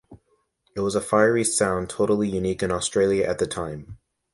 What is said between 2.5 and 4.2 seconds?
in Australia at the time.